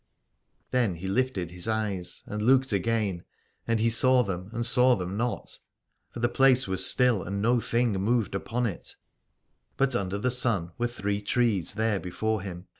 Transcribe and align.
Then 0.71 0.95
he 0.95 1.05
lifted 1.07 1.51
his 1.51 1.67
eyes 1.67 2.23
and 2.25 2.41
looked 2.41 2.73
again: 2.73 3.23
and 3.67 3.79
he 3.79 3.91
saw 3.91 4.23
them 4.23 4.49
and 4.51 4.65
saw 4.65 4.95
them 4.95 5.15
not. 5.15 5.59
For 6.09 6.21
the 6.21 6.27
183 6.27 6.27
Aladore 6.27 6.35
place 6.55 6.67
was 6.67 6.89
still 6.89 7.21
and 7.21 7.39
no 7.39 7.59
thing 7.59 7.91
moved 7.91 8.33
upon 8.33 8.65
it: 8.65 8.95
but 9.77 9.95
under 9.95 10.17
the 10.17 10.31
sun 10.31 10.71
were 10.79 10.87
three 10.87 11.21
trees 11.21 11.75
there 11.75 11.99
before 11.99 12.41
him. 12.41 12.65